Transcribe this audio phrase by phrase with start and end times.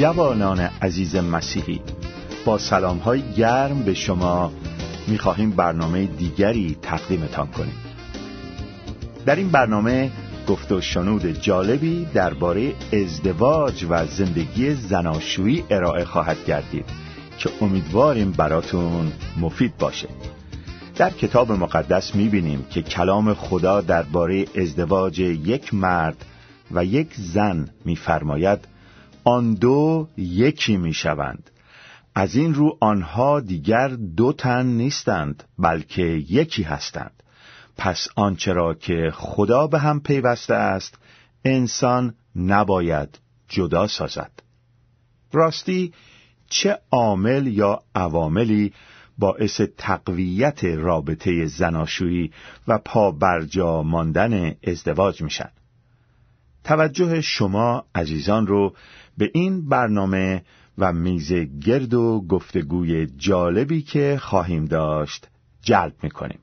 [0.00, 1.80] جوانان عزیز مسیحی
[2.44, 4.52] با سلام های گرم به شما
[5.08, 7.74] می‌خواهیم برنامه دیگری تقدیمتان کنیم.
[9.26, 10.10] در این برنامه
[10.48, 16.84] گفت و شنود جالبی درباره ازدواج و زندگی زناشویی ارائه خواهد گردید
[17.38, 20.08] که امیدواریم براتون مفید باشه.
[20.96, 26.24] در کتاب مقدس می‌بینیم که کلام خدا درباره ازدواج یک مرد
[26.70, 28.79] و یک زن میفرماید
[29.24, 31.50] آن دو یکی می‌شوند.
[32.14, 37.22] از این رو آنها دیگر دو تن نیستند بلکه یکی هستند.
[37.76, 40.98] پس آنچه را که خدا به هم پیوسته است
[41.44, 44.32] انسان نباید جدا سازد.
[45.32, 45.92] راستی
[46.48, 48.72] چه عامل یا عواملی
[49.18, 52.32] باعث تقویت رابطه زناشویی
[52.68, 55.50] و پا برجا ماندن ازدواج میشن
[56.64, 58.74] توجه شما عزیزان رو
[59.18, 60.42] به این برنامه
[60.78, 61.32] و میز
[61.64, 65.28] گرد و گفتگوی جالبی که خواهیم داشت
[65.62, 66.38] جلب می‌کنیم.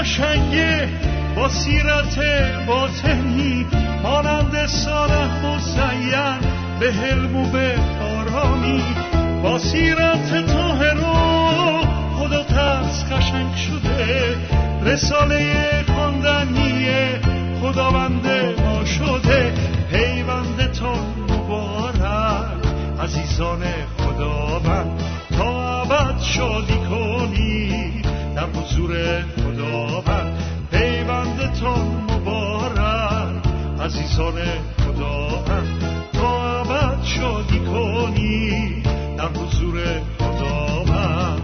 [0.00, 0.88] قشنگه
[1.36, 2.18] با سیرت
[2.66, 3.66] باطنی
[4.02, 6.38] مانند سارح مزین
[6.80, 7.74] به حلم و به
[8.18, 8.82] آرامی.
[9.42, 10.96] با سیرت تاهر
[12.18, 14.36] خدا ترس قشنگ شده
[14.84, 15.54] رساله
[15.94, 16.86] خواندنی
[17.62, 18.26] خداوند
[18.64, 19.52] ما شده.
[19.90, 22.00] پیوندتان مبارک
[23.02, 23.62] عزیزان
[23.98, 25.02] خداوند
[25.38, 27.89] تا ابد شادی کنی.
[28.40, 29.24] در حضور
[33.80, 34.34] عزیزان
[34.78, 35.84] خداوند.
[36.12, 38.82] تا ابد شادی کنی
[39.18, 41.42] در حضور خداوند.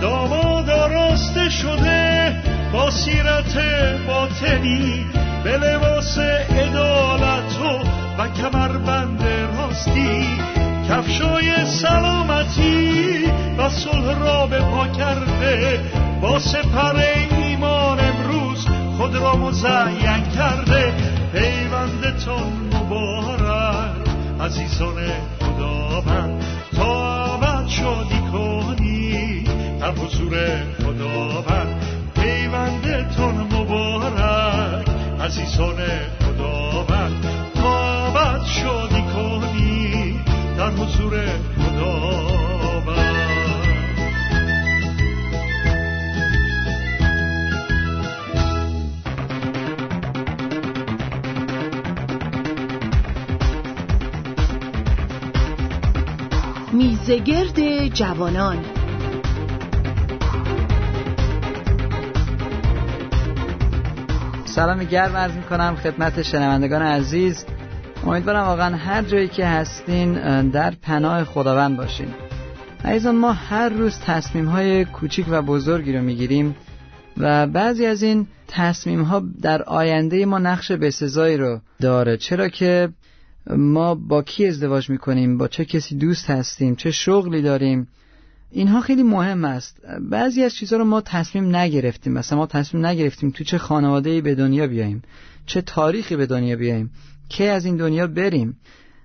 [0.00, 2.34] داماد راسته شده
[2.72, 3.58] با سیرت
[4.06, 5.06] باطنی.
[5.44, 5.58] به
[11.20, 13.24] کفشای سلامتی
[13.58, 15.80] و صلح را به پا کرده.
[16.22, 20.92] با سپر ایمان امروز خود را مزین کرده.
[21.32, 23.90] پیوندتان مبارک
[24.40, 24.96] عزیزان
[25.40, 26.44] خداوند.
[26.76, 29.44] تا ابد شادی کنی
[29.80, 30.38] در حضور
[30.78, 31.82] خداوند.
[32.14, 34.86] پیوندتان مبارک
[35.20, 36.29] عزیزان خداوند
[57.10, 58.64] میزگرد جوانان.
[64.44, 67.44] سلام گرم عرض می کنم خدمت شنوندگان عزیز.
[68.06, 70.12] امیدوارم واقعا هر جایی که هستین
[70.50, 72.08] در پناه خداوند باشین.
[72.84, 76.56] عزیزان ما هر روز تصمیم های کوچیک و بزرگی رو می‌گیریم
[77.16, 82.16] و بعضی از این تصمیم ها در آینده ما نقش بسزایی رو داره.
[82.16, 82.88] چرا که
[83.56, 87.88] ما با کی ازدواج می‌کنیم؟ با چه کسی دوست هستیم؟ چه شغلی داریم؟
[88.50, 89.80] اینها خیلی مهم است.
[90.10, 92.12] بعضی از چیزها رو ما تصمیم نگرفتیم.
[92.12, 95.02] مثلا ما تصمیم نگرفتیم تو چه خانواده به دنیا بیاییم
[95.46, 96.90] چه تاریخی به دنیا بیاییم
[97.28, 98.56] کی از این دنیا بریم.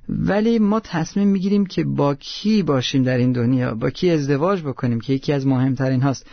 [0.10, 5.00] ولی ما تصمیم می‌گیریم که با کی باشیم در این دنیا با کی ازدواج بکنیم
[5.00, 6.26] که یکی از مهمترین هاست.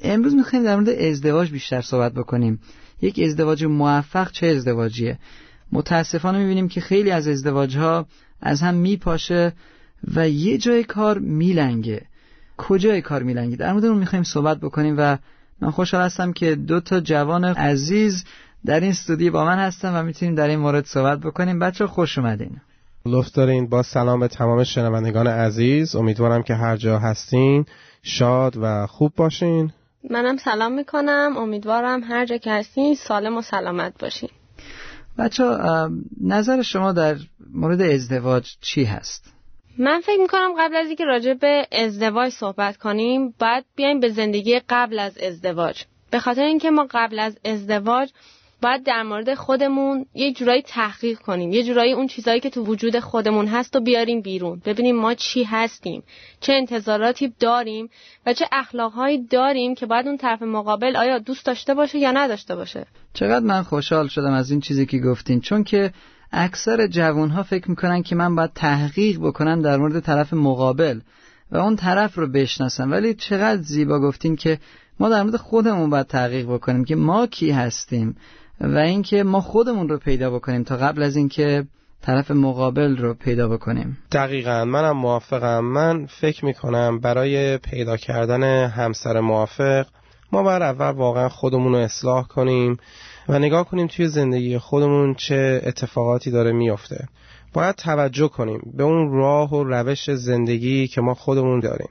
[0.00, 2.60] امروز می‌خوایم در مورد ازدواج بیشتر صحبت بکنیم.
[3.02, 5.18] یک ازدواج موفق چه ازدواجیه؟
[5.74, 8.06] متاسفانه می‌بینیم که خیلی از ازدواج ها
[8.40, 9.52] از هم میپاشه
[10.14, 12.02] و یه جای کار میلنگه.
[12.56, 15.18] کجای کار میلنگه؟ در مورد اون می‌خوایم صحبت بکنیم و
[15.60, 18.24] من خوشحال هستم که دو تا جوان عزیز
[18.66, 21.58] در این استودیو با من هستن و می‌تونیم در این مورد صحبت بکنیم.
[21.58, 22.60] بچه خوش اومدین.
[23.06, 23.68] لطف دارین.
[23.68, 25.96] با سلام به تمام شنوندگان عزیز.
[25.96, 27.66] امیدوارم که هر جا هستین
[28.02, 29.72] شاد و خوب باشین.
[30.10, 31.34] منم سلام می‌کنم.
[31.36, 34.28] امیدوارم هر جا که هستین سالم و سلامت باشین.
[35.18, 35.44] بچه
[36.20, 37.16] نظر شما در
[37.52, 39.34] مورد ازدواج چی هست؟
[39.78, 44.60] من فکر می‌کنم قبل از اینکه راجع به ازدواج صحبت کنیم باید بیایم به زندگی
[44.68, 48.10] قبل از ازدواج به خاطر اینکه ما قبل از ازدواج
[48.62, 51.52] باید در مورد خودمون یه جورایی تحقیق کنیم.
[51.52, 54.62] یه جورایی اون چیزایی که تو وجود خودمون هست و بیاریم بیرون.
[54.64, 56.02] ببینیم ما چی هستیم.
[56.40, 57.90] چه انتظاراتی داریم
[58.26, 62.56] و چه اخلاقهایی داریم که باید اون طرف مقابل آیا دوست داشته باشه یا نداشته
[62.56, 62.86] باشه.
[63.14, 65.40] چقدر من خوشحال شدم از این چیزی که گفتین.
[65.40, 65.92] چون که
[66.32, 71.00] اکثر جوان ها فکر می‌کنن که من باید تحقیق بکنم در مورد طرف مقابل
[71.50, 72.90] و اون طرف رو بشناسم.
[72.90, 74.58] ولی چقدر زیبا گفتین که
[75.00, 78.16] ما در مورد خودمون باید تحقیق بکنیم که ما کی هستیم.
[78.60, 81.64] و اینکه ما خودمون رو پیدا بکنیم تا قبل از اینکه
[82.02, 83.98] طرف مقابل رو پیدا بکنیم.
[84.12, 85.64] دقیقا منم موافقم.
[85.64, 89.86] من فکر می‌کنم برای پیدا کردن همسر موافق
[90.32, 92.76] ما بر اول واقعا خودمون رو اصلاح کنیم
[93.28, 97.08] و نگاه کنیم توی زندگی خودمون چه اتفاقاتی داره میافته.
[97.52, 101.88] باید توجه کنیم به اون راه و روش زندگی که ما خودمون داریم.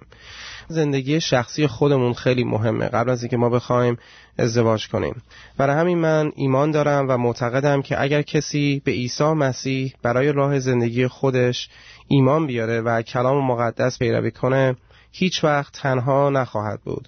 [0.68, 2.88] زندگی شخصی خودمون خیلی مهمه.
[2.88, 3.98] قبل از اینکه ما بخوایم
[4.38, 5.22] ازدواج کنیم.
[5.58, 10.60] برای همین من ایمان دارم و معتقدم که اگر کسی به عیسی مسیح برای راه
[10.60, 11.70] زندگی خودش
[12.08, 14.76] ایمان بیاره و کلام مقدس پیروی کنه
[15.12, 17.08] هیچ وقت تنها نخواهد بود.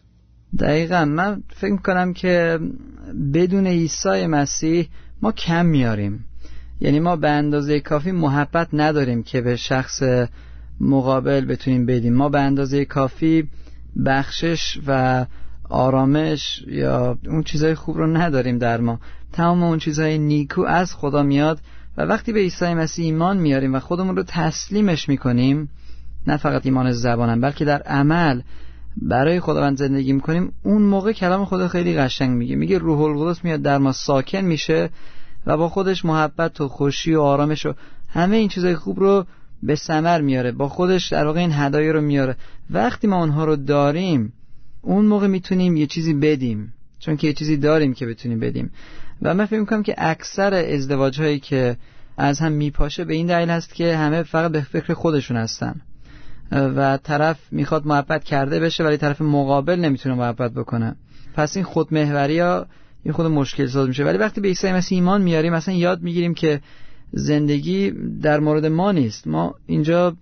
[0.59, 1.05] دقیقا.
[1.05, 2.59] من فکر کنم که
[3.33, 4.87] بدون عیسی مسیح
[5.21, 6.25] ما کم میاریم
[6.79, 10.03] یعنی ما به اندازه کافی محبت نداریم که به شخص
[10.79, 12.13] مقابل بتونیم بدیم.
[12.13, 13.47] ما به اندازه کافی
[14.05, 15.25] بخشش و
[15.69, 18.99] آرامش یا اون چیزهای خوب رو نداریم در ما.
[19.33, 21.59] تمام اون چیزهای نیکو از خدا میاد
[21.97, 25.69] و وقتی به عیسی مسیح ایمان میاریم و خودمون رو تسلیمش می‌کنیم
[26.27, 28.41] نه فقط ایمان زبانم بلکه در عمل
[28.97, 32.55] برای خداوند زندگی می‌کنیم اون موقع کلام خدا خیلی قشنگ میگه.
[32.55, 34.89] میگه روح القدس میاد در ما ساکن میشه
[35.45, 37.73] و با خودش محبت و خوشی و آرامش و
[38.09, 39.25] همه این چیزهای خوب رو
[39.65, 42.35] به ثمر میاره با خودش در واقع این هدایه رو میاره.
[42.69, 44.33] وقتی ما اونها رو داریم
[44.81, 48.71] اون موقع می‌تونیم یه چیزی بدیم چون که یه چیزی داریم که بتونیم بدیم.
[49.21, 51.77] و من فکر می‌کنم که اکثر ازدواج هایی که
[52.17, 55.81] از هم میپاشه به این دلیل هست که همه فقط به فکر خودشون هستن.
[56.51, 60.95] و طرف می‌خواد محبت کرده بشه ولی طرف مقابل نمی‌تونه محبت بکنه.
[61.33, 62.65] پس این خودمهوری ها
[63.03, 64.03] این خود مشکل ساز میشه.
[64.03, 66.61] ولی وقتی به عیسی مسیح ایمان میاریم مثلا یاد می‌گیریم که
[67.11, 69.27] زندگی در مورد ما نیست.
[69.27, 70.15] ما اینجا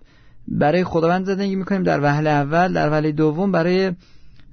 [0.48, 3.92] برای خداوند زندگی می‌کنیم در وهله اول در وهله دوم برای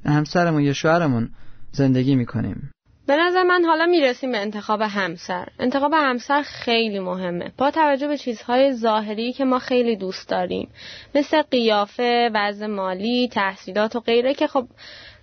[0.05, 1.29] همسرمون یا شوهرمون
[1.71, 2.71] زندگی می‌کنیم.
[3.07, 5.47] به نظر من حالا می‌رسیم به انتخاب همسر.
[5.59, 7.51] انتخاب همسر خیلی مهمه.
[7.57, 10.69] با توجه به چیزهای ظاهری که ما خیلی دوست داریم.
[11.15, 14.67] مثل قیافه وضع مالی تحصیلات و غیره که خب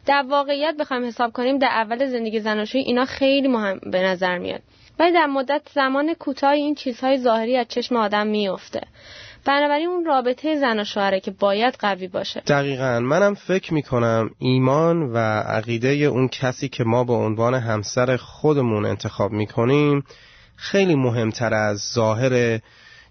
[0.07, 4.61] در واقعیت بخوایم حساب کنیم در اول زندگی زناشویی اینا خیلی مهم به نظر میاد.
[4.99, 8.81] ولی در مدت زمان کوتاهی این چیزهای ظاهری از چشم آدم میفته
[9.45, 12.40] بنابراین اون رابطه زن و شوهره که باید قوی باشه.
[12.40, 13.00] دقیقا.
[13.00, 19.33] منم فکر می‌کنم ایمان و عقیده اون کسی که ما به عنوان همسر خودمون انتخاب
[19.33, 20.05] می‌کنیم
[20.57, 22.61] خیلی مهمتر از ظاهر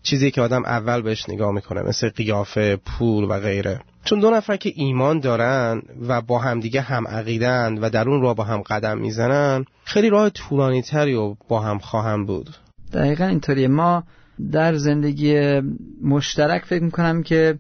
[0.04, 3.80] چیزی که آدم اول بهش نگاه می‌کنه مثل قیافه پول و غیره.
[4.08, 8.36] چون دو نفر که ایمان دارن و با همدیگه هم عقیدن و در اون راه
[8.36, 12.50] با هم قدم می‌زنن خیلی راه طولانی تری و با هم خواهم بود.
[12.94, 13.68] دقیقا اینطوریه.
[13.68, 14.04] ما
[14.52, 15.62] در زندگی
[16.04, 17.58] مشترک فکر می‌کنم که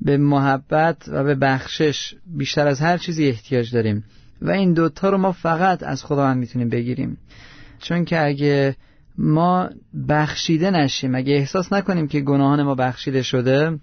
[0.00, 4.04] به محبت و به بخشش بیشتر از هر چیزی احتیاج داریم
[4.42, 7.18] و این دوتا رو ما فقط از خداوند می‌تونیم بگیریم.
[7.78, 8.76] چون که اگه
[9.18, 9.68] ما
[10.08, 13.78] بخشیده نشیم اگه احساس نکنیم که گناهان ما بخشیده شده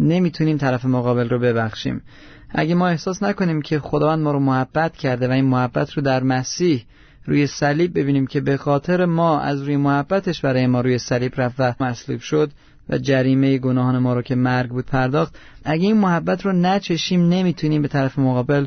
[0.00, 2.02] نمی‌تونیم طرف مقابل رو ببخشیم.
[2.50, 6.22] اگه ما احساس نکنیم که خداوند ما رو محبت کرده و این محبت رو در
[6.22, 6.84] مسیح
[7.24, 11.56] روی صلیب ببینیم که به خاطر ما از روی محبتش برای ما روی صلیب رفت
[11.58, 12.50] و مصلوب شد
[12.88, 17.82] و جریمه گناهان ما رو که مرگ بود پرداخت اگه این محبت رو نچشیم نمی‌تونیم
[17.82, 18.66] به طرف مقابل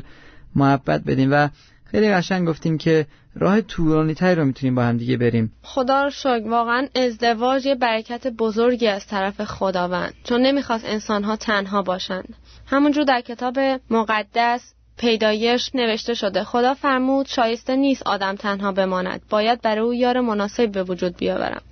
[0.54, 1.48] محبت بدیم و
[1.90, 5.52] خیلی قشنگ گفتیم که راه طولانی تری رو می‌تونیم با هم دیگه بریم.
[5.62, 11.82] خدا رو شکر واقعا ازدواج یه برکت بزرگی از طرف خداوند چون نمی‌خواست انسانها تنها
[11.82, 12.34] باشند.
[12.66, 13.58] همونجور در کتاب
[13.90, 20.20] مقدس پیدایش نوشته شده خدا فرمود شایسته نیست آدم تنها بماند باید برای او یار
[20.20, 21.62] مناسب به وجود بیاورم.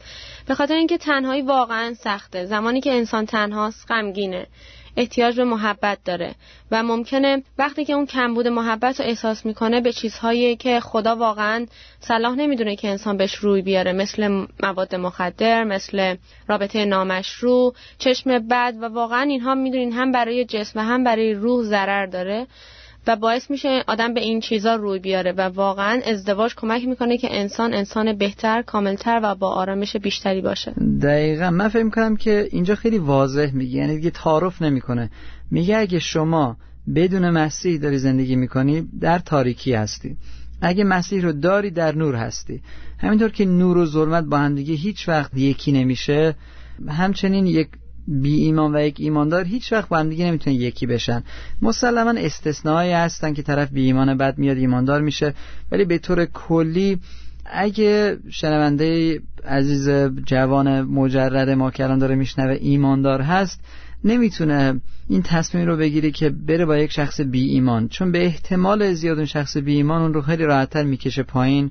[0.47, 2.47] به خاطر اینکه تنهایی واقعا سخته.
[2.47, 4.47] زمانی که انسان تنهاست غمگینه.
[4.97, 6.35] احتیاج به محبت داره
[6.71, 11.67] و ممکنه وقتی که اون کمبود محبت رو احساس می‌کنه به چیزهایی که خدا واقعا
[12.01, 16.17] صلاح نمی‌دونه که انسان بهش روی بیاره مثل مواد مخدر مثل
[16.49, 21.63] رابطه نامشروع چشم بد و واقعا اینها می‌دونین هم برای جسم و هم برای روح
[21.63, 22.47] ضرر داره.
[23.07, 27.29] و باعث میشه آدم به این چیزا روی بیاره و واقعا ازدواج کمک می‌کنه که
[27.31, 30.73] انسان انسان بهتر کاملتر و با آرامش بیشتری باشه.
[31.03, 31.51] دقیقا.
[31.51, 35.11] من فکر کنم که اینجا خیلی واضح میگه یعنی دیگه تعارف نمی‌کنه.
[35.51, 36.57] میگه اگه شما
[36.95, 40.17] بدون مسیح داری زندگی می‌کنی در تاریکی هستی.
[40.63, 42.61] اگه مسیح رو داری در نور هستی.
[42.99, 46.35] همینطور که نور و ظلمت با هم دیگه هیچ وقت یکی نمیشه
[46.89, 47.69] همچنین یک
[48.09, 51.23] بی ایمان و یک ایماندار هیچ وقت با هم دیگه نمی‌تونه یکی بشن.
[51.63, 55.35] مسلما استثنایی هستن که طرف بی ایمان بعد میاد ایماندار میشه.
[55.73, 56.99] ولی به طور کلی
[57.47, 59.89] اگه شنونده عزیز
[60.27, 63.61] جوان مجرد ما که الان داره میشنوه ایماندار هست
[64.05, 67.89] نمی‌تونه این تصمیم رو بگیره که بره با یک شخص بی ایمان.
[67.89, 71.71] چون به احتمال زیاد اون شخص بی ایمان اون رو خیلی راحتتر می‌کشه پایین.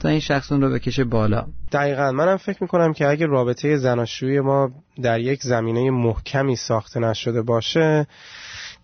[0.00, 1.46] تا این شخص اون رو بکشه بالا.
[1.72, 2.12] دقیقا.
[2.12, 4.70] منم فکر می‌کنم که اگه رابطه زناشویی ما
[5.02, 8.06] در یک زمینه محکمی ساخته نشده باشه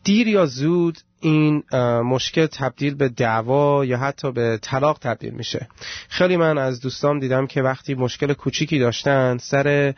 [0.04, 1.62] دیر یا زود این
[2.02, 5.68] مشکل تبدیل به دعوا یا حتی به طلاق تبدیل میشه.
[6.08, 9.94] خیلی من از دوستام دیدم که وقتی مشکل کوچیکی داشتن سر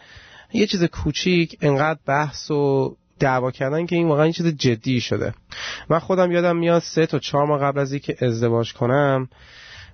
[0.53, 5.35] یه چیز کوچیک انقدر بحث و دعوا کردن که این واقعا چیز جدی شده.
[5.91, 9.29] من خودم یادم میاد سه تا چهار ماه قبل از اینکه ازدواج کنم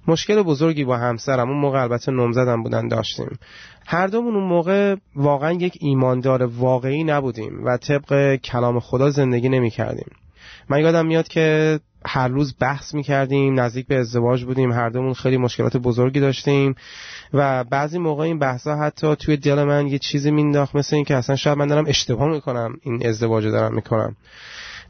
[0.07, 3.39] مشکل بزرگی با همسرم اون موقع البته نمزدم بودن داشتیم.
[3.87, 9.71] هر دومون اون موقع واقعا یک ایماندار واقعی نبودیم و طبق کلام خدا زندگی نمی
[9.71, 10.11] کردیم
[10.69, 15.15] من یادم میاد که هر روز بحث می کردیم نزدیک به ازدواج بودیم هر دومون
[15.15, 16.75] خیلی مشکلات بزرگی داشتیم
[17.33, 21.17] و بعضی موقع این بحثا حتی توی دل من یه چیزی مینداخت مثل این که
[21.17, 24.17] اصلا شاید من دارم اشتباه می‌کنم این ازدواج دارم می‌کنم.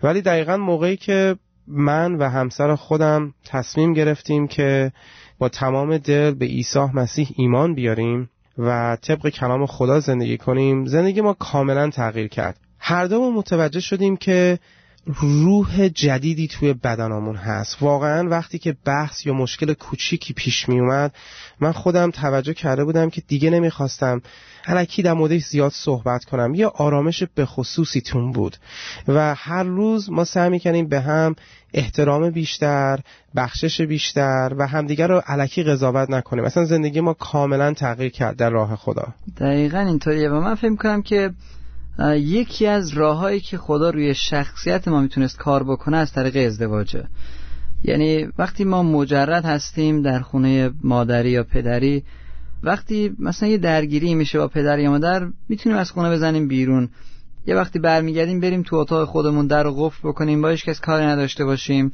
[0.02, 4.92] ولی دقیقا موقعی که من و همسر خودم تصمیم گرفتیم که
[5.38, 10.86] با تمام دل به عیسی مسیح ایمان بیاریم و طبق کلام خدا زندگی کنیم.
[10.86, 12.58] زندگی ما کاملا تغییر کرد.
[12.78, 14.58] هر دو متوجه شدیم که
[15.06, 17.82] روح جدیدی توی بدنمون هست.
[17.82, 21.14] واقعا وقتی که بحث یا مشکل کوچیکی پیش می اومد
[21.60, 24.22] من خودم توجه کرده بودم که دیگه نمی‌خواستم
[24.66, 26.54] علکی در موردش زیاد صحبت کنم.
[26.54, 28.56] یه آرامش به خصوصی تون بود.
[29.08, 31.36] و هر روز ما سعی می‌کنیم به هم
[31.74, 33.00] احترام بیشتر
[33.36, 36.44] بخشش بیشتر و همدیگر رو علکی قضاوت نکنیم.
[36.44, 39.08] مثلا زندگی ما کاملا تغییر کرد در راه خدا.
[39.40, 40.30] دقیقا اینطوریه.
[40.30, 41.30] و من فکر کنم که
[42.16, 47.04] یکی از راههایی که خدا روی شخصیت ما می‌تونست کار بکنه از طریق ازدواجه.
[47.84, 52.02] یعنی وقتی ما مجرد هستیم در خونه مادری یا پدری
[52.62, 56.88] وقتی مثلا یه درگیری میشه با پدر یا مادر می‌تونیم از خونه بزنیم بیرون.
[57.46, 61.06] یه وقتی برمیگردیم بریم تو اتاق خودمون در رو قفل بکنیم با هیچ کس کاری
[61.06, 61.90] نداشته باشیم.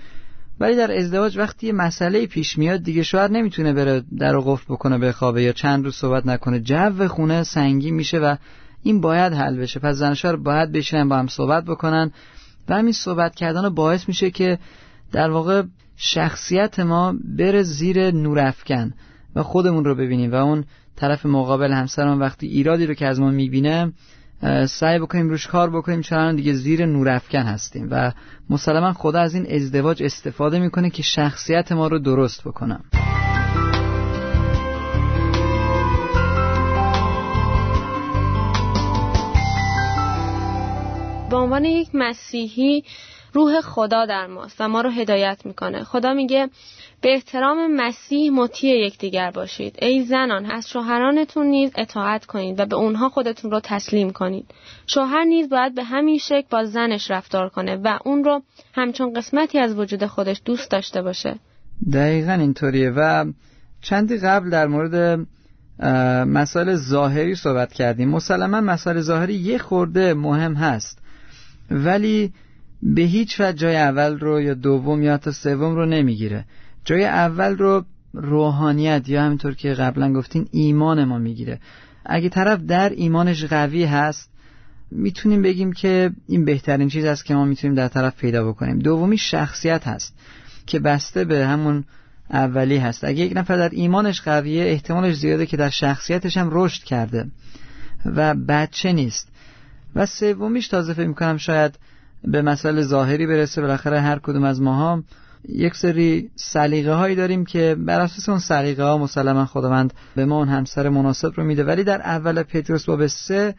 [0.61, 4.75] ولی در ازدواج وقتی یه مسئله پیش میاد دیگه شوهر نمی‌تونه بره در رو قفل
[4.75, 6.61] بکنه بخوابه یا چند روز صحبت نکنه.
[6.61, 8.37] جو خونه سنگین میشه و
[8.83, 9.81] این باید حل بشه.
[9.81, 12.13] پس زن شوهر باید بشینن با هم صحبت بکنن.
[12.69, 14.59] و همین صحبت کردن باعث میشه که
[15.13, 15.63] در واقع
[15.97, 18.93] شخصیت ما بره زیر نورافکن
[19.37, 20.33] و خودمون رو ببینیم.
[20.33, 20.65] و اون
[20.97, 23.93] طرف مقابل همسرمون وقتی ایرادی رو که از ما می‌بینه
[24.67, 26.01] سعی بکنیم روش کار بکنیم.
[26.01, 27.89] چون دیگه زیر نورافکن هستیم.
[27.91, 28.13] و
[28.51, 32.85] مسلما خدا از این ازدواج استفاده می‌کنه که شخصیت ما رو درست بکنم.
[41.37, 42.85] عنوان یک مسیحی
[43.33, 45.85] روح خدا در ماست و ما رو هدایت می‌کنه.
[45.85, 46.49] خدا میگه
[47.01, 49.77] به احترام مسیح مطیع یکدیگر باشید.
[49.83, 54.51] ای زنان از شوهرانتون نیز اطاعت کنید و به اونها خودتون رو تسلیم کنید.
[54.87, 58.43] شوهر نیز باید به همین شکل با زنش رفتار کنه و اون رو
[58.75, 61.35] همچون قسمتی از وجود خودش دوست داشته باشه.
[61.93, 63.33] دقیقا اینطوریه و
[63.83, 65.27] چندی قبل در مورد
[66.29, 68.09] مسائل ظاهری صحبت کردیم.
[68.09, 70.99] مسلما مسائل ظاهری یه خورده مهم هست.
[71.71, 72.33] ولی
[72.83, 76.45] به هیچ وجه جای اول رو یا دوم یا تا سوم رو نمی‌گیره.
[76.85, 81.61] جای اول رو روحانیت یا همینطور که قبلا گفتین ایمان ما می‌گیره.
[82.07, 84.31] اگه طرف در ایمانش قوی هست
[84.91, 88.79] می‌تونیم بگیم که این بهترین چیز است که ما می‌تونیم در طرف پیدا بکنیم.
[88.79, 90.15] دومی شخصیت هست
[90.67, 91.85] که بسته به همون
[92.31, 93.05] اولی هست.
[93.05, 97.27] اگه یک نفر در ایمانش قویه احتمالش زیاده که در شخصیتش هم رشد کرده
[98.05, 99.29] و بچه نیست.
[99.99, 101.79] و سومیش تازه فکر می‌کنم شاید
[102.25, 105.03] به مسئله ظاهری برسه بالاخره هر کدوم از ماها
[105.49, 110.39] یک سری سلیقه هایی داریم که بر اساس اون سلیقه ها مسلما خداوند به ما
[110.39, 111.65] اون همسر مناسب رو میده.
[111.65, 113.55] ولی در اول پتروس باب سه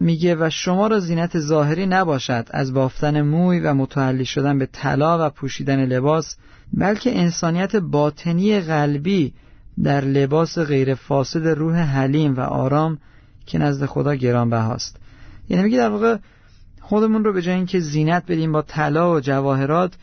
[0.00, 5.26] میگه و شما را زینت ظاهری نباشد از بافتن موی و متعلی شدن به طلا
[5.26, 6.36] و پوشیدن لباس
[6.72, 9.32] بلکه انسانیت باطنی قلبی
[9.82, 12.98] در لباس غیر فاسد روح حلیم و آرام
[13.46, 15.05] که نزد خدا گرانبهاست
[15.48, 16.16] یعنی میگه در واقع
[16.80, 19.94] خودمون رو به جای اینکه زینت بدیم با طلا و جواهرات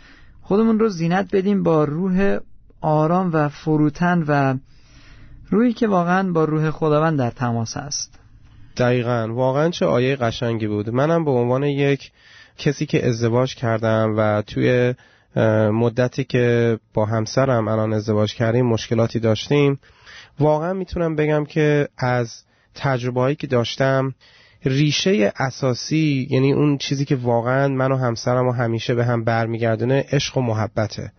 [0.42, 2.38] خودمون رو زینت بدیم با روح
[2.82, 4.58] آرام و فروتن و
[5.50, 8.20] روحی که واقعا با روح خداوند در تماس است
[8.78, 9.28] دقیقا.
[9.34, 10.90] واقعا چه آیه قشنگی بود.
[10.90, 12.12] منم به عنوان یک
[12.58, 14.94] کسی که ازدواج کردم و توی
[15.72, 19.80] مدتی که با همسرم الان ازدواج کردیم مشکلاتی داشتیم
[20.40, 22.44] واقعا می‌تونم بگم که از
[22.76, 24.16] تجربه که داشتم
[24.66, 30.06] ریشه اساسی یعنی اون چیزی که واقعا من و همسرم و همیشه به هم برمیگردونه
[30.12, 31.12] عشق و محبته.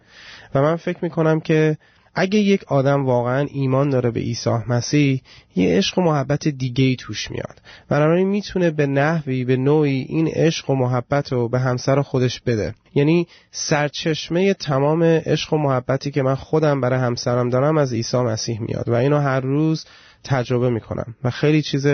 [0.54, 1.76] و من فکر می‌کنم که
[2.14, 5.22] اگه یک آدم واقعا ایمان داره به عیسی مسیح
[5.56, 7.62] یه عشق و محبت دیگه ای توش میاد.
[7.88, 12.74] بنابراین می‌تونه به نحوی به نوعی این عشق و محبت رو به همسر خودش بده.
[12.94, 18.60] یعنی سرچشمه تمام عشق و محبتی که من خودم برای همسرم دارم از عیسی مسیح
[18.60, 18.88] میاد.
[18.88, 19.84] و اینو هر روز
[20.24, 21.14] تجربه می‌کنم.
[21.24, 21.86] و خیلی چیز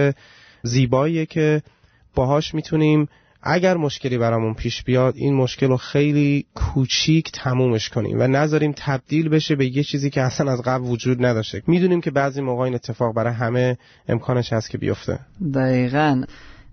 [0.63, 1.63] زیباییه که
[2.15, 3.09] باهاش می‌تونیم
[3.43, 9.29] اگر مشکلی برامون پیش بیاد این مشکل رو خیلی کوچیک تمومش کنیم و نذاریم تبدیل
[9.29, 11.63] بشه به یه چیزی که اصلا از قبل وجود نداشته.
[11.67, 15.19] می‌دونیم که بعضی موقع این اتفاق برای همه امکانش هست که بیفته.
[15.55, 16.25] دقیقا.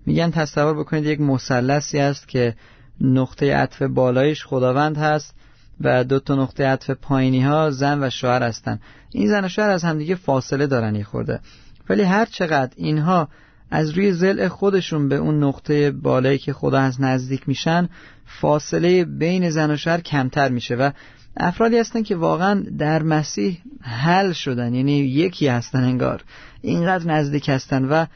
[0.06, 2.54] میگن تصور بکنید یک مثلثی است که
[3.00, 5.34] نقطه عطف بالایش خداوند هست
[5.80, 8.80] و دو تا نقطه عطف پایینی ها زن و شوهر هستن.
[9.12, 11.40] این زن و شوهر از همدیگه فاصله دارن یه خورده.
[11.88, 13.28] ولی هر چقدر اینها
[13.70, 17.88] از روی زل خودشون به اون نقطه بالایی که خدا هست نزدیک میشن
[18.26, 20.90] فاصله بین زن و شوهر کمتر میشه و
[21.36, 26.24] افرادی هستن که واقعا در مسیح حل شدن یعنی یکی هستن انگار
[26.62, 28.06] اینقدر نزدیک هستن و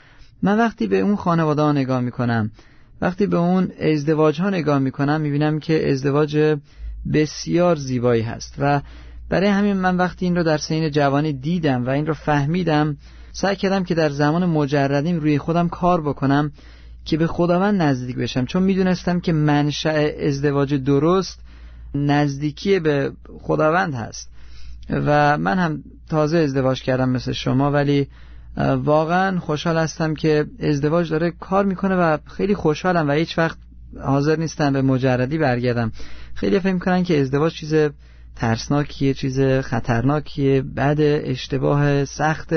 [0.42, 2.50] من وقتی به اون خانواده ها نگاه می‌کنم
[3.00, 6.56] وقتی به اون ازدواج ها نگاه می‌کنم می‌بینم که ازدواج
[7.12, 8.80] بسیار زیبایی هست و
[9.28, 12.96] برای همین من وقتی این رو در سین جوانی دیدم و این رو فهمیدم
[13.32, 16.52] سعی کردم که در زمان مجردیم روی خودم کار بکنم
[17.04, 18.44] که به خداوند نزدیک بشم.
[18.44, 21.40] چون می‌دونستم که منشأ ازدواج درست
[21.94, 24.30] نزدیکی به خداوند هست.
[24.90, 28.08] و من هم تازه ازدواج کردم مثل شما ولی
[28.76, 33.58] واقعا خوشحال هستم که ازدواج داره کار می‌کنه و خیلی خوشحالم و هیچ وقت
[34.00, 35.92] حاضر نیستم به مجردی برگردم.
[36.34, 37.74] خیلی فهم کنن که ازدواج چیز
[38.36, 42.52] ترسناکیه چیز خطرناکیه بد اشتباه سخت.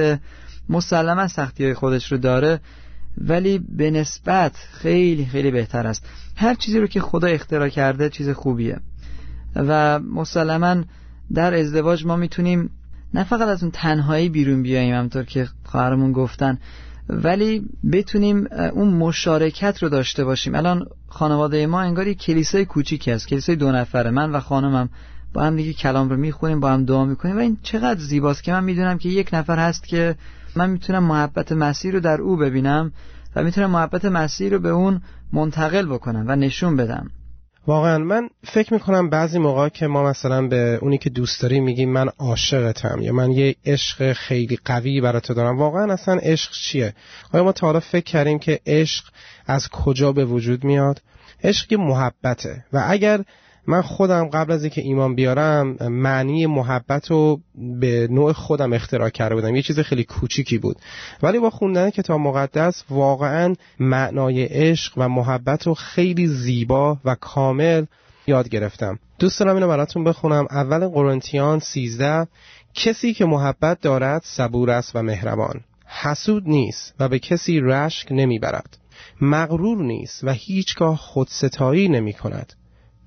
[0.70, 2.60] مسلما سختی های خودش رو داره
[3.18, 6.06] ولی به نسبت خیلی خیلی بهتر است.
[6.36, 8.80] هر چیزی رو که خدا اختراع کرده چیز خوبیه.
[9.56, 10.84] و مسلما
[11.34, 12.70] در ازدواج ما می‌تونیم
[13.14, 16.58] نه فقط از اون تنهایی بیرون بیاییم همطور که خواهرمون گفتن
[17.10, 20.56] ولی بتونیم اون مشارکت رو داشته باشیم.
[20.56, 24.90] الان خانواده ما انگار یک کلیسای کوچیکی است کلیسای دو نفره من و خانمم.
[25.36, 27.38] با هم دیگه کلام رو می‌خونیم با هم دعا می‌کنیم.
[27.38, 30.16] و این چقدر زیباست که من می‌دونم که یک نفر هست که
[30.56, 32.92] من می‌تونم محبت مسیح رو در او ببینم
[33.36, 35.02] و می‌تونم محبت مسیح رو به اون
[35.34, 37.10] منتقل بکنم و نشون بدم.
[37.68, 41.90] واقعا من فکر می‌کنم بعضی موقع که ما مثلا به اونی که دوست داری میگیم
[41.90, 46.94] من عاشقتم یا من یه عشق خیلی قوی برای تو دارم واقعا اصلا عشق چیه؟
[47.34, 49.06] آیا ما تا حالا فکر کردیم که عشق
[49.48, 51.02] از کجا به وجود میاد؟
[51.44, 53.24] عشق محبته و اگر
[53.68, 57.40] من خودم قبل از اینکه ایمان بیارم معنی محبت رو
[57.80, 59.56] به نوع خودم اختراع کرده بودم.
[59.56, 60.78] یه چیز خیلی کوچیکی بود.
[61.24, 67.86] ولی با خوندن کتاب مقدس واقعا معنای عشق و محبت رو خیلی زیبا و کامل
[68.28, 69.00] یاد گرفتم.
[69.20, 70.48] دوست دارم اینو براتون بخونم.
[70.52, 72.28] اول قرنتیان 13
[72.74, 78.78] کسی که محبت دارد صبور است و مهربان حسود نیست و به کسی رشک نمی‌برد
[79.22, 82.54] مغرور نیست و هیچگاه خودستایی نمی کند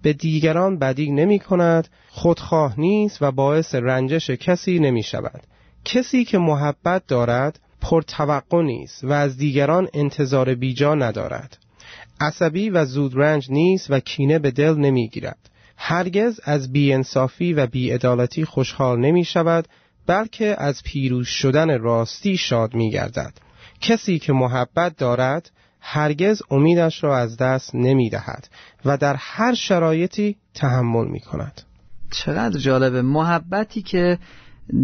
[0.02, 5.42] به دیگران بدی نمی کند خودخواه نیست و باعث رنجش کسی نمی شود.
[5.84, 11.58] کسی که محبت دارد پرتوقع نیست و از دیگران انتظار بیجا ندارد.
[12.20, 15.50] عصبی و زود رنج نیست و کینه به دل نمی گیرد.
[15.76, 19.68] هرگز از بیانصافی و بیعدالتی خوشحال نمی شود
[20.06, 23.32] بلکه از پیروز شدن راستی شاد می گردد.
[23.80, 28.48] کسی که محبت دارد هرگز امیدش را از دست نمی دهد
[28.84, 31.62] و در هر شرایطی تحمل می کند
[32.10, 34.18] چقدر جالبه محبتی که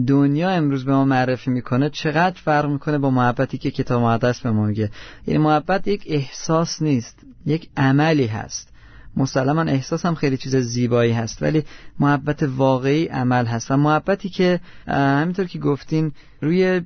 [0.07, 4.50] دنیا امروز به ما معرفی می‌کنه چقدر فرق می‌کنه با محبتی که کتاب مقدس به
[4.50, 4.90] ما میگه.
[5.24, 8.68] این محبت یک احساس نیست یک عملی هست.
[9.16, 11.64] مسلما احساس هم خیلی چیز زیبایی هست ولی
[11.98, 13.70] محبت واقعی عمل هست.
[13.70, 16.80] و محبتی که همینطور که گفتین روی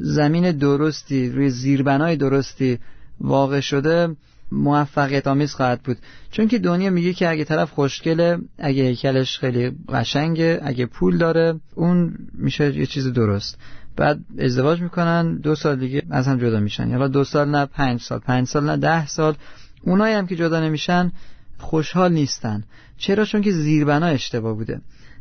[0.00, 2.78] زمین درستی روی زیربنای درستی
[3.20, 4.16] واقع شده
[4.52, 5.96] موفقیت آمیز خواهد بود.
[6.30, 11.60] چون که دنیا میگه که اگه طرف خوشگله اگه هیکلش خیلی قشنگه اگه پول داره
[11.74, 13.58] اون میشه یه چیز درست.
[13.96, 16.90] بعد ازدواج می‌کنن دو سال دیگه از هم جدا میشن.
[16.90, 19.34] یا دو سال نه پنج سال پنج سال نه ده سال.
[19.82, 21.12] اونایی هم که جدا نمیشن
[21.58, 22.64] خوشحال نیستن.
[22.98, 24.80] چرا؟ چون که زیربنا اشتباه بوده.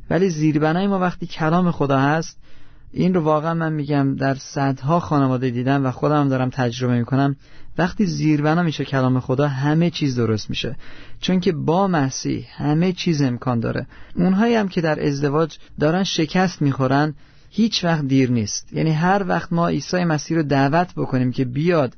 [0.10, 2.38] ولی زیربنای ما وقتی کلام خدا هست
[2.94, 7.36] این رو واقعا من میگم در صدها خانواده دیدم و خودم هم دارم تجربه می‌کنم.
[7.78, 10.76] وقتی زیربنا میشه کلام خدا همه چیز درست میشه.
[11.20, 13.88] چون که با مسیح همه چیز امکان داره.
[14.16, 17.14] اونهایی هم که در ازدواج دارن شکست می‌خورن
[17.50, 18.74] هیچ وقت دیر نیست.
[18.74, 21.94] یعنی هر وقت ما عیسی مسیح رو دعوت بکنیم که بیاد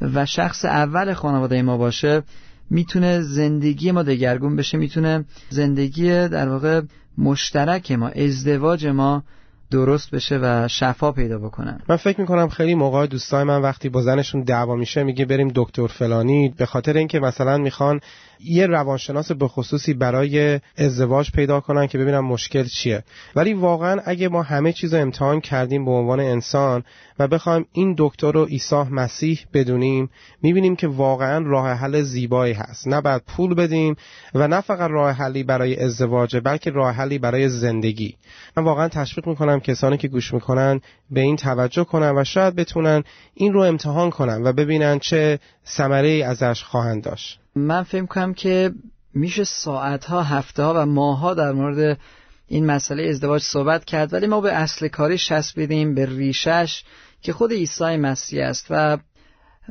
[0.00, 2.22] و شخص اول خانواده ما باشه
[2.70, 6.80] می‌تونه زندگی ما دگرگون بشه می‌تونه زندگی در واقع
[7.18, 9.22] مشترک ما ازدواج ما
[9.70, 11.80] درست بشه و شفا پیدا بکنن.
[11.88, 15.86] من فکر می‌کنم خیلی موقع دوستای من وقتی با زنشون دعوا میشه میگه بریم دکتر
[15.86, 18.00] فلانی به خاطر اینکه مثلا می‌خوان
[18.40, 23.04] یه روانشناس به خصوصی برای ازدواج پیدا کنن که ببینن مشکل چیه.
[23.36, 26.84] ولی واقعا اگه ما همه چیز رو امتحان کردیم به عنوان انسان
[27.18, 30.10] و بخوایم این دکتر رو عیسی مسیح بدونیم
[30.42, 32.88] می‌بینیم که واقعا راه حل زیبایی هست.
[32.88, 33.96] نه بعد پول بدیم
[34.34, 38.16] و نه فقط راه حلی برای ازدواج بلکه راه حلی برای زندگی.
[38.56, 43.04] من واقعا تشویق می‌کنم کسانی که گوش می‌کنن به این توجه کنن و شاید بتونن
[43.34, 47.40] این رو امتحان کنن و ببینن چه ثمره ازش خواهند داشت.
[47.56, 48.72] من فکر کنم که
[49.14, 51.98] میشه ساعتها هفته ها و ماها در مورد
[52.46, 55.18] این مسئله ازدواج صحبت کرد ولی ما به اصل کاری
[55.56, 56.84] بدیم به ریشش
[57.22, 58.66] که خود عیسی مسیح است.
[58.70, 58.98] و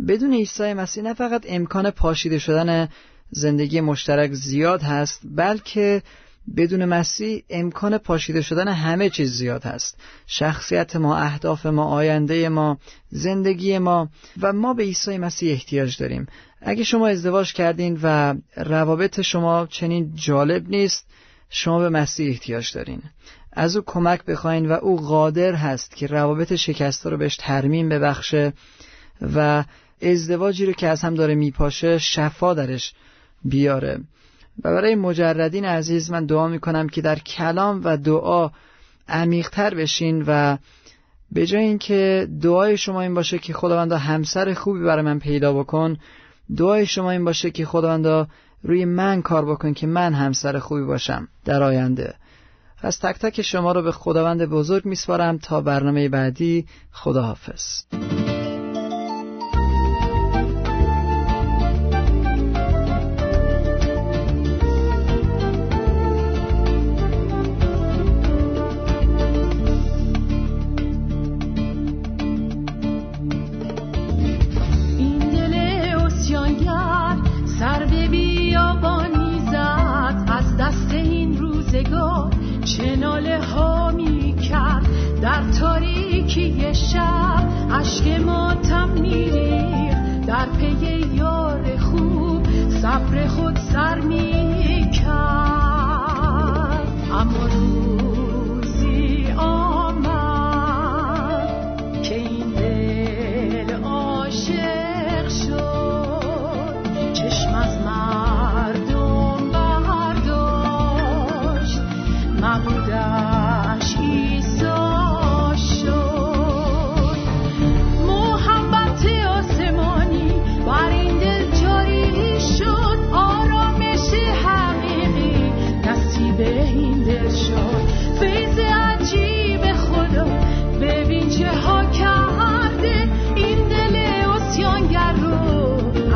[0.08, 2.90] بدون عیسی مسیح نه فقط امکان پاشیده شدن
[3.32, 6.04] زندگی مشترک زیاد هست بلکه
[6.58, 9.98] بدون مسیح امکان پاشیده شدن همه چیز زیاد هست.
[10.28, 12.78] شخصیت ما اهداف ما آینده ما
[13.10, 14.10] زندگی ما.
[14.42, 16.28] و ما به عیسی مسیح احتیاج داریم.
[16.68, 21.08] اگه شما ازدواج کردین و روابط شما چنین جالب نیست
[21.50, 23.02] شما به مسیح احتیاج دارین.
[23.54, 28.54] از او کمک بخواین و او قادر هست که روابط شکسته رو بهش ترمیم ببخشه
[29.36, 29.64] و
[30.02, 32.94] ازدواجی رو که از هم داره میپاشه شفا درش
[33.44, 34.00] بیاره.
[34.64, 38.50] و برای مجردین عزیز من دعا می‌کنم که در کلام و دعا
[39.08, 40.58] عمیقتر بشین و
[41.32, 45.98] به جای اینکه دعای شما این باشه که خداوندا همسر خوبی برای من پیدا بکن
[46.58, 48.28] دعای شما این باشه که خداوندا
[48.64, 52.16] روی من کار بکن که من همسر خوبی باشم در آینده.
[52.82, 57.82] از تک تک شما رو به خداوند بزرگ میسپارم تا برنامه بعدی خداحافظ.
[87.96, 89.96] اشک ماتم میریخ
[90.28, 92.48] در پی یار خوب
[92.82, 95.16] صبر خود سر می‌کرد.
[97.12, 97.75] اما رو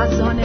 [0.10, 0.40] از آن